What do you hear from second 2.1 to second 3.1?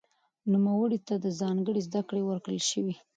ورکړل شوې.